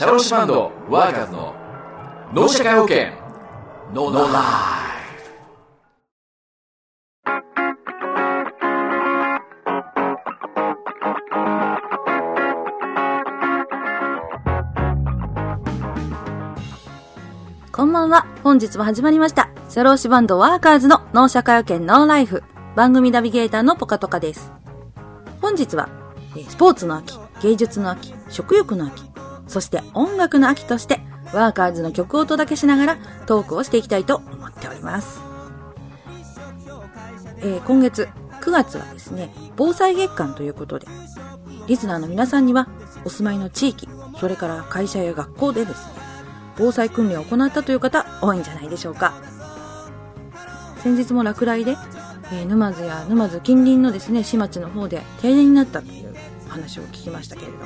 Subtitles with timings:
[0.00, 1.54] シャローシバンドワーカーズの
[2.32, 3.08] 脳社会保険
[3.92, 4.42] ノーライ
[17.70, 18.26] こんばんは。
[18.42, 19.50] 本日も始まりました。
[19.68, 22.42] 社労士バンドワーカーズの脳社会保険ノーライフ。
[22.74, 24.50] 番組ナビゲーターのポカトカです。
[25.42, 25.90] 本日は、
[26.48, 29.09] スポーツの秋、芸術の秋、食欲の秋、
[29.50, 31.00] そして音楽の秋として、
[31.34, 35.20] ワーカーズの曲をお届けしながらトークをしていきたいと思っております。
[37.38, 38.08] えー今月、
[38.42, 40.86] 9月はですね、防災月間ということで、
[41.66, 42.68] リスナーの皆さんには、
[43.04, 43.88] お住まいの地域、
[44.20, 45.94] それから会社や学校でですね、
[46.56, 49.14] 防災訓練を行ったという方多いんじゃないでしょうか
[50.82, 51.76] 先日も落雷で、
[52.32, 56.14] えー沼津や沼津近隣のですね市町の方で停電になったという
[56.48, 57.64] 話を聞きましたけれども、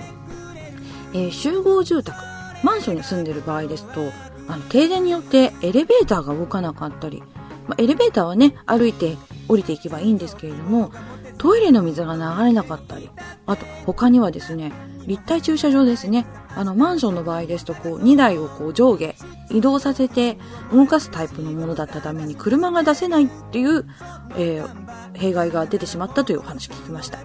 [1.14, 2.16] えー集合住宅
[2.62, 4.12] マンションに住んでる場合ですと
[4.48, 7.22] あの停電によってエレベーターが動かなかったり、
[7.66, 9.16] まあ、エレベーターはね歩いて
[9.48, 10.92] 降りていけばいいんですけれども
[11.38, 13.10] トイレの水が流れなかったり
[13.46, 14.72] あと他にはですね
[15.06, 16.24] 立体駐車場ですね。
[16.56, 19.14] あのマンションの場合ですとこう2台をこう上下
[19.50, 20.38] 移動させて
[20.72, 23.84] 動かすタイプのものだったために車が出せないっていう、
[24.36, 24.84] えー
[25.14, 27.18] 弊害が出てしまったというお話聞きました、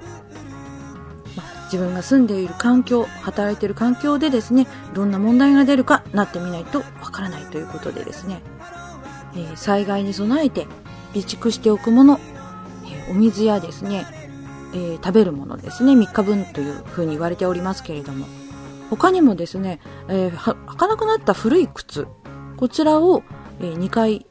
[1.72, 8.42] 自分が住んでいる環境働いている環境でですねどんな問題が出るかなってみないとわからないということでですね、
[9.36, 10.64] えー災害に備えて
[11.14, 12.20] 備蓄しておくもの、
[12.86, 14.06] えーお水やですね、
[14.74, 18.26] えー食べるものですね3日分というふうに言われておりますけれども
[18.90, 22.08] 他にもですね、えー履かなくなった古い靴
[22.58, 23.24] こちらを、
[23.62, 24.26] え2階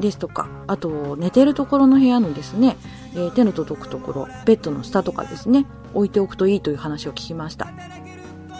[0.00, 2.76] ですとかあと寝てるところの部屋のですね、
[3.14, 7.68] え手の届くところベッドの下とかですね置いておくといいという話を聞きました、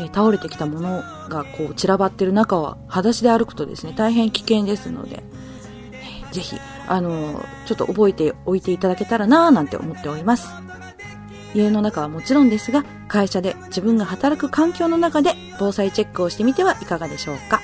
[0.01, 5.23] え倒れてきたものがこう散らばってる中は裸足で歩くとですね大変危険ですので、
[5.93, 6.57] えーぜひ
[6.87, 10.49] あのちょっと覚えておいていただけたらなぁなんて思っております。
[11.55, 17.61] 家の中はもちろんですが会社で自分が働く環境の中で防災チェックをしてみてはいかがでしょうか。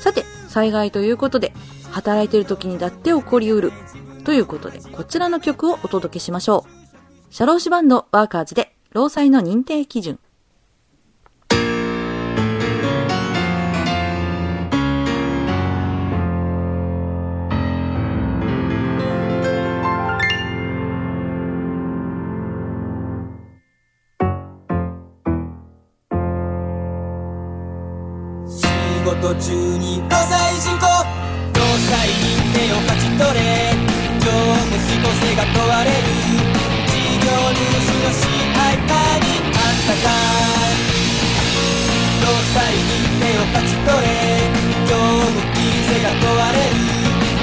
[0.00, 1.52] さて災害ということで
[1.90, 3.72] 働いてる時にだって起こりうる
[4.24, 6.77] ということでこちらの曲をお届けしましょう。
[7.30, 10.18] 社労士バンドワーカーズで労災の認定基準。
[28.46, 28.66] 仕
[29.04, 30.86] 事中に労災事故
[31.54, 33.44] 労災認定を勝ち取れ。
[34.18, 36.27] 業務指向性が問われる。
[37.28, 38.24] 事業主の支
[38.56, 38.88] 配下
[39.20, 40.72] にあったかい
[42.24, 44.16] 労災認定を勝ち取れ
[44.88, 46.80] 業務規制が問われる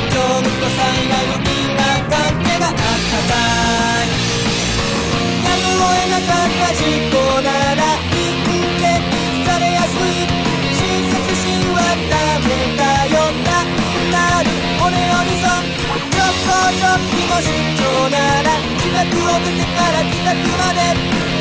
[0.10, 3.38] 業務と災害の因果関係があったか
[3.86, 4.18] い
[5.46, 6.82] やむを得なかった事
[7.14, 8.42] 故なら認
[8.82, 8.90] 定
[9.46, 10.26] されやすい
[10.74, 11.78] 親切心は
[12.10, 12.82] ダメだ
[13.14, 13.54] よな。
[14.12, 15.46] なる骨よりぞ
[19.36, 20.80] 自宅を出てから自宅まで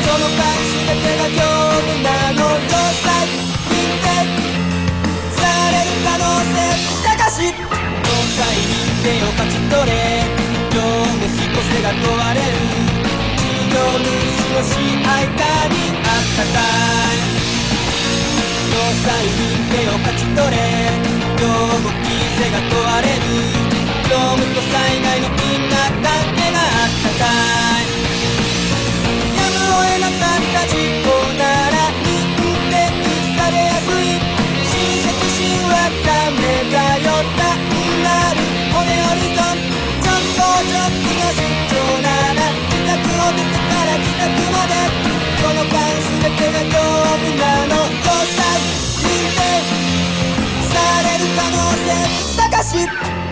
[0.03, 1.39] その間全てが業
[1.79, 2.75] 務なの労
[3.07, 3.31] 災
[3.71, 4.11] 認定
[5.31, 6.75] される可能性
[7.07, 10.27] 高し労災認定を勝ち取れ
[10.75, 12.59] 業務執行性が問われる
[13.39, 14.11] 事業主
[14.51, 16.59] の支配下にあったか
[16.99, 17.23] い
[18.75, 20.59] 労災認定を勝ち取れ
[21.39, 21.47] 業
[21.79, 23.23] 務規制が問われる
[24.11, 27.74] 業務と災害の因果関係があったかい
[52.75, 53.24] 性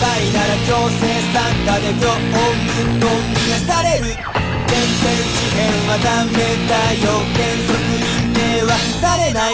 [0.00, 6.32] 会なら強制参加で業務とみなされる天変地変はダメ
[6.68, 8.70] だよ原則認定は
[9.00, 9.52] されない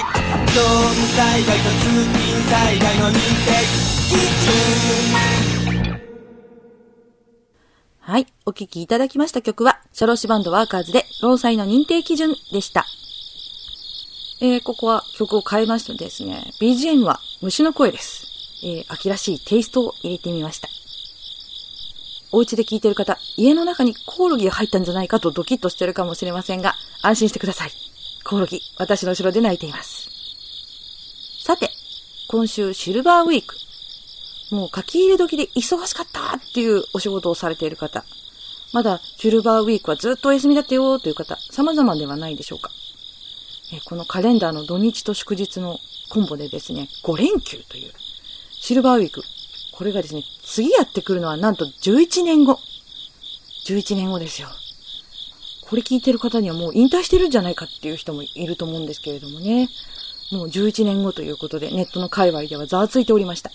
[0.54, 2.18] 業務災害と通勤
[2.50, 3.52] 災害の認定
[4.08, 4.54] 基準
[8.00, 8.26] はい。
[8.44, 12.84] お聴きいただきました曲は、シャロシバンドワーカーズで、労災の認定基準でした。
[14.42, 18.33] えー、ここは曲を変えましてですね、BGM は虫の声です。
[18.64, 20.68] えー、秋らしいテイストを入れてみました。
[22.32, 27.70] お家で聴いてる方、家の中にコオロギが入ったんじゃないかとドキッとしてるかもしれませんが、安心してください。
[28.24, 30.08] コオロギ、私の後ろで泣いています。
[31.44, 31.70] さて、
[32.26, 33.54] 今週シルバーウィーク。
[34.50, 38.04] もう書き入れ時で忙しかったっていうお仕事をされている方、
[38.72, 42.70] まだシルバーウィークはずっとお休みだったよという方、様々ではないでしょうか。
[43.72, 45.78] えこのカレンダーの土日と祝日の
[46.08, 47.92] コンボでですね、5連休という
[48.66, 49.22] シルバーウィーク。
[49.72, 52.58] これがですね、次やってくるのはなんと11年後。
[53.66, 54.48] 11年後ですよ。
[55.68, 59.68] これ聞いてる方にはもう引退してるんじゃないかっていう人もいると思うんですけれどもね。
[60.32, 63.50] もう11年後ということで、ネットの界隈ではざわついておりました。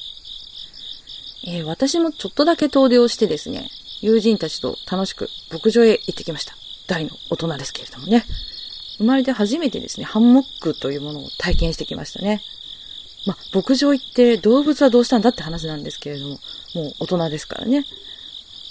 [1.48, 3.68] えー私もちょっとだけ遠出をしてですね、
[4.02, 6.54] 友人たちと楽しく牧場へ行ってきました。
[6.86, 8.26] 大の大人ですけれどもね。
[9.00, 12.44] 生まれて初めてですね、ハンモックというものを体験してきましたね。
[13.30, 17.86] まあ、牧場行って動物はどうしたんだって話なんですけれども、もう大人ですからね。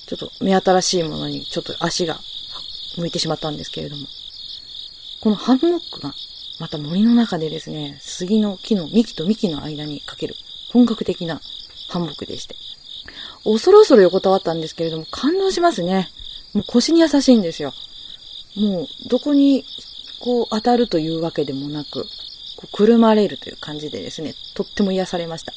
[0.08, 2.18] ちょっと目新しいものにちょっと足が
[2.96, 4.08] 向いてしまったんですけれども。
[5.20, 6.12] このハンモックが
[6.58, 10.34] また森の中でですね、杉の木の幹と幹の間にかける
[10.72, 11.40] 本格的な
[11.88, 12.56] ハンモックでして。
[13.44, 16.08] 恐ろ恐ろ横たわったんですけれども、感動しますね。
[16.52, 17.72] もう腰に優しいんですよ。
[18.56, 19.64] もう、どこに、
[20.18, 22.08] こう、当たるというわけでもなく、
[22.58, 25.52] こう、くるまれるという感じでですね、とっても癒されました。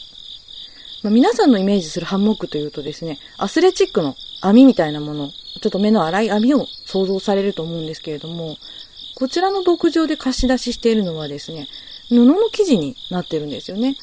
[1.01, 8.55] まあ、皆さんのイメージするハンモックというとですね、アスレチックの網みたいなもの、ちょっと目の粗い網を想像されると思うんですけれども、
[9.15, 11.67] こちらの牧場で貸し出ししているのはですね、
[12.09, 13.95] 布の生地になってるんですよね。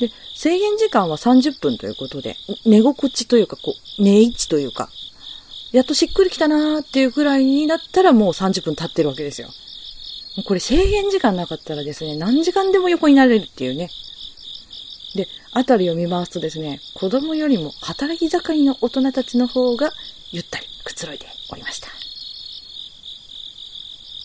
[0.00, 2.36] で、制限時間は30分ということで、
[2.66, 4.90] 寝心地というか、こう、寝位置というか、
[5.72, 9.48] やっとしっくりきたなーっていうくらいになったらもう30分経ってるわけですよ。
[10.36, 13.90] もうこれ制限時間なかったらですね、何時間でも横になれるっていうね。
[15.14, 19.90] で、あたりを見回すとですね、子供よりも働き盛りの大人たちの方が
[20.30, 21.88] ゆったりくつろいでおりました。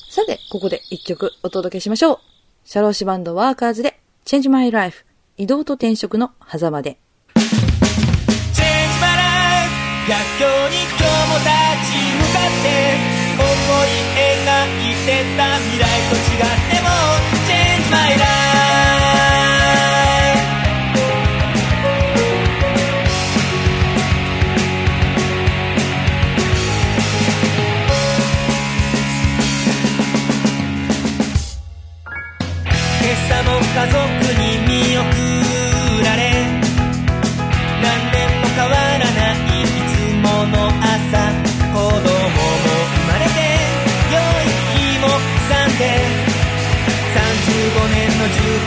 [0.10, 2.20] さて、ここで一曲お届けしましょう。
[2.64, 5.06] シャローシバンドワーカーズで Change My Life
[5.38, 6.98] 移動と転職の狭間で。
[7.36, 7.44] Change
[9.02, 9.70] my life
[10.10, 11.52] 逆境に今日も立
[11.92, 12.97] ち向かって
[14.68, 17.37] 生きてた未来と違っても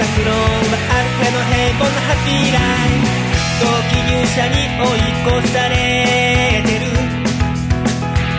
[0.00, 3.12] 年の住宅ローはある程度平凡なハッピーライフ
[3.60, 5.76] 同期入社に追い越され
[6.64, 6.88] てる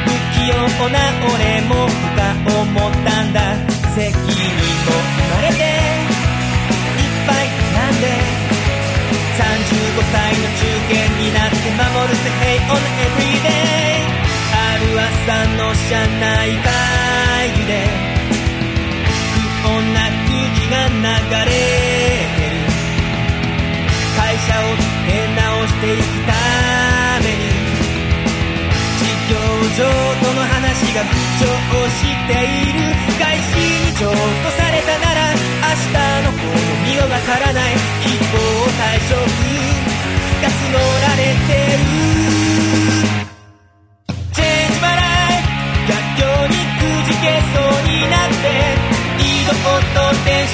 [0.02, 0.58] 不器用
[0.90, 3.54] な俺もふか思ったんだ
[3.94, 7.46] 責任も生まれていっぱい
[7.78, 8.10] なんで
[9.38, 14.02] 35歳の中堅になって守る Say hey on everyday
[14.50, 17.01] ある朝の車内会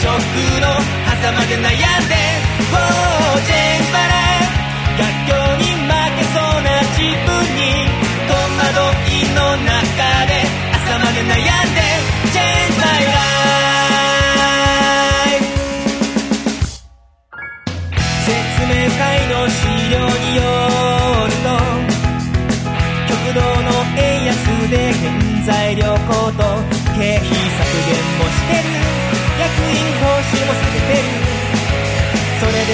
[0.02, 0.22] と転職
[0.62, 0.68] の
[1.22, 2.14] 狭間で悩んで
[2.72, 2.78] Oh
[3.46, 4.46] Change my life
[4.98, 7.62] 逆境に負けそうな自分に
[8.28, 8.66] 戸惑
[9.10, 9.78] いの中
[10.28, 10.32] で
[10.74, 11.82] 朝まで悩んで
[12.34, 13.26] Change my life
[18.26, 18.30] 説
[18.68, 19.56] 明会の資
[19.90, 20.67] 料によ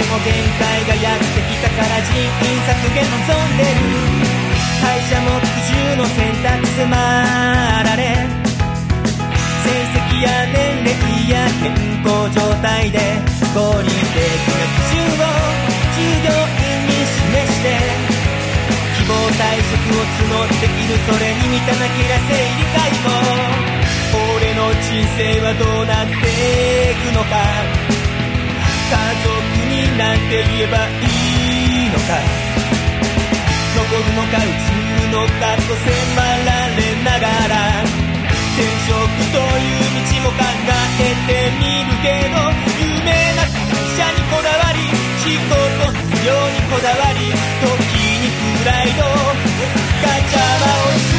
[0.10, 4.34] も限界がやってきたから人員削減望んでる。
[4.84, 8.04] 会社も服従の選択迫られ
[9.64, 10.92] 成績や年齢
[11.32, 11.72] や健
[12.04, 13.00] 康状態で
[13.56, 15.32] 合理的な基準を
[15.96, 17.80] 従業員に示して
[19.00, 23.08] 希望退職を募っているそれに満たなけりゃ生理会も
[24.36, 27.93] 俺の人生はどうなっていくのか。
[28.90, 29.32] 家族
[29.70, 32.20] になんて言えばいいのか。
[33.76, 35.88] 残るのか移るのかと迫
[36.46, 37.84] られながら。
[38.54, 38.94] 転職
[39.32, 40.44] という道も考
[41.00, 42.38] えてみるけど
[42.78, 43.58] 有名な会
[43.98, 44.78] 社にこだわり
[45.26, 45.58] 仕事
[46.24, 47.74] 量にこだわり時
[48.22, 49.04] にプライド。
[50.04, 51.13] が邪魔を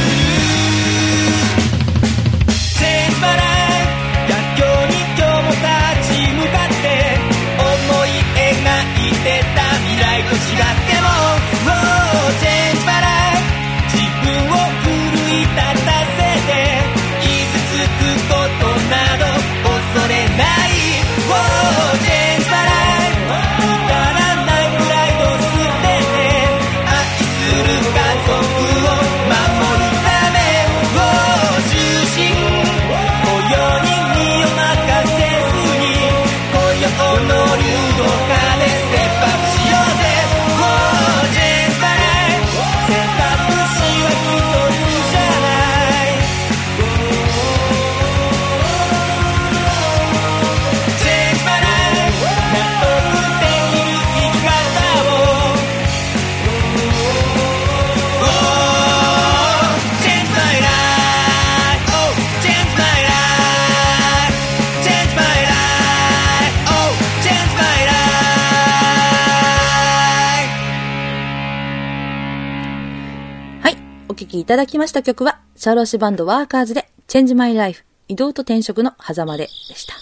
[74.44, 79.94] いただきました曲は、シャローシバンドワーカーズで、Change My Life 移動と転職の狭間ででした。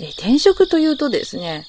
[0.00, 1.66] え転職というとですね、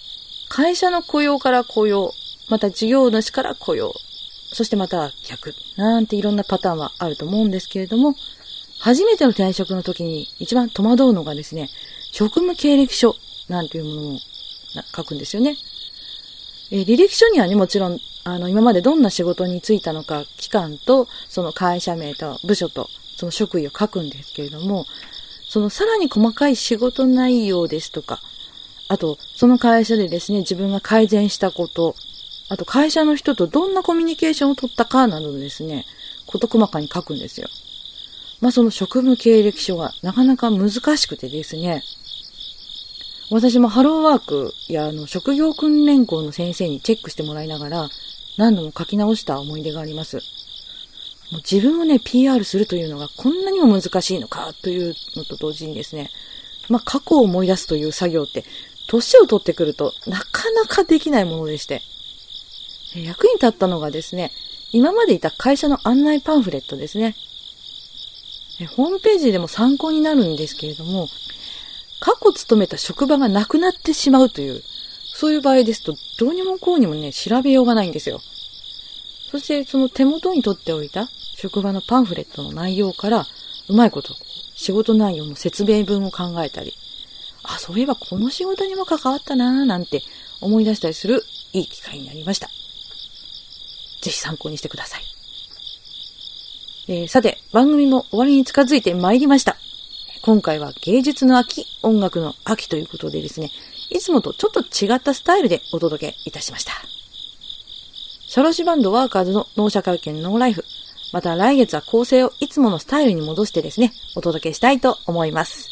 [0.48, 2.14] 会社の雇用から雇用、
[2.50, 3.92] また事業主から雇用、
[4.54, 8.16] そしてまた逆、なんていろんなパターンはあると思うんですけれども、
[8.80, 11.68] 初めての転職の時に一番戸惑うのがですね、
[12.14, 13.16] 職務経歴書
[13.50, 14.20] なんていうものを
[14.96, 15.58] 書くんですよね。
[16.72, 24.86] え履歴書にはね、もちろん、あの、今までどんな仕事に就いたのか、期間と、その会社名と部署と、その職位を書くんですけれども、
[25.48, 28.20] そのさらに細かい仕事内容ですとか、
[28.88, 31.96] あと、その会社でですね、自分が改善したこと、
[32.50, 35.86] あと会社の人とどんなコミュニケーションを取ったかなどですね、
[36.26, 37.48] こと細かに書くんですよ。
[38.42, 41.84] まあ、その職務経歴書がなかなか難しくてですね、
[43.32, 47.90] 私もハローワークやあの職業訓練校の先生にチェックしてもらいながら
[48.38, 50.18] 何度も書き直した思い出があります。
[51.32, 56.10] もう自分をね、PR するというのがこんなにも難しいのかというのと同時にですね、
[56.70, 58.44] まあ、過去を思い出すという作業って、
[58.88, 61.82] 年を取ってくるとなかなかできないものでして、
[62.96, 64.32] 役に立ったのがですね、
[64.72, 67.16] 今までいた会社の案内パンフレットですね。
[68.76, 71.08] ホームページでも参考になるんですけれども、
[72.00, 74.64] 過去勤めた職場がなくなってしまうという、
[75.20, 78.22] そういう場合ですと、どうにもこうにもね、調べようがないんですよ。
[79.30, 83.26] そして、その手元に取っておいた職場のパンフレットの内容から、
[83.68, 84.16] うまいこと、
[84.56, 86.74] 仕事内容の説明文を考えたり、
[87.44, 90.04] あ、そういえばこの仕事にも関わったなぁ、なんて
[90.40, 91.22] 思い出したりする
[91.52, 92.48] いい機会になりました。
[94.02, 95.02] ぜひ参考にしてください。
[96.88, 99.58] えーさて、番組も終わりに近づいてまいりました。
[100.22, 103.52] 今回は芸術の秋、音楽の秋ということでですね、
[103.90, 106.74] いつもとちょっと違ったスタイルでお届けいたしました。
[108.28, 110.64] シャロシバンドワーカーズの納社会見ノーライフ。
[111.12, 115.68] また来月は構成をいつものスタイルに戻してですね、お届けしたいと思います。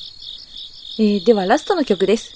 [1.00, 2.34] えーではラストの曲です。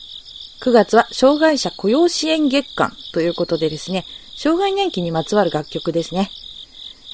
[0.61, 4.05] 9月は障害者雇用支援月間ということでですね、
[4.37, 6.29] 障害年金にまつわる楽曲ですね。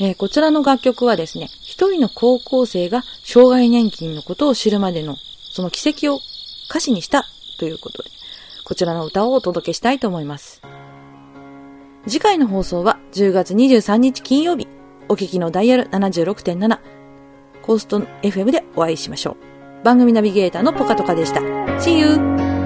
[0.02, 5.16] えーこちらの楽曲はですね、一人の高校生が障害年金のことを知るまでの
[5.54, 6.20] その奇跡を
[6.70, 7.24] 歌詞にした
[7.58, 8.10] ということで、
[8.68, 10.62] こちらの歌をお届けしたいと思います。
[12.06, 14.68] 次回の放送は10月23日金曜日、
[15.08, 16.78] お聞きのダイヤル76.7、
[17.62, 19.38] コースト FM でお会いしましょ
[19.82, 19.86] う。
[19.86, 21.40] 番組ナビゲーターのポカトカでした。
[21.80, 22.58] See you!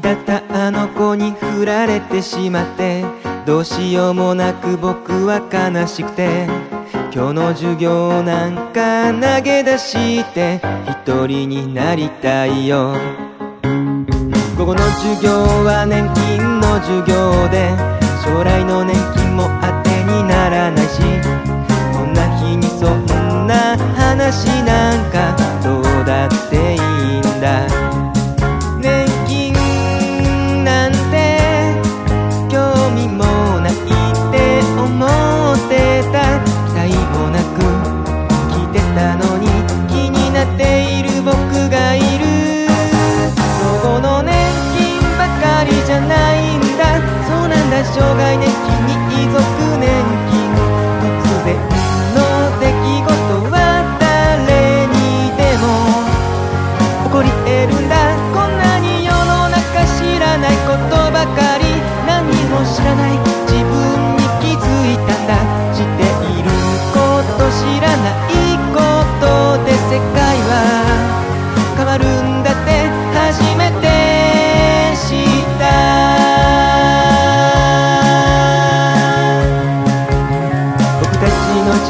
[0.00, 3.04] だったあの子に振られてしまって
[3.46, 6.48] どうしようもなく僕は悲しくて
[7.12, 12.94] 今日の授業なんか投げ出して一人になりたいよ。
[14.56, 15.30] 午後の授業
[15.64, 17.70] は年金の授業で
[18.22, 21.00] 将来の年金も当てにならないし
[21.92, 23.04] こんな日にそん
[23.48, 27.99] な話なんかどうだっていいんだ。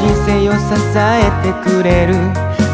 [0.01, 0.65] 人生を支
[0.97, 2.15] えてくれる。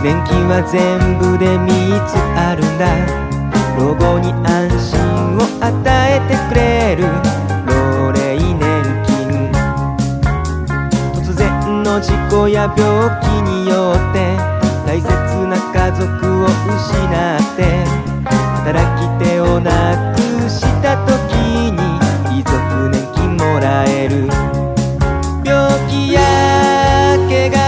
[0.02, 1.68] 年金は全部で3
[2.08, 2.88] つあるんだ。
[3.76, 5.68] 老後に安心を与
[6.08, 7.04] えてくれる。
[7.68, 8.64] 老齢年
[9.04, 9.52] 金。
[11.12, 14.38] 突然の事故や病気によって
[14.88, 15.12] 大切
[15.48, 17.84] な家族を失って
[18.64, 20.18] 働き手をなく
[20.50, 21.36] した時
[21.76, 24.47] に遺族年金もらえる。
[27.28, 27.67] llegar.